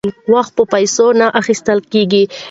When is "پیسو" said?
0.73-1.05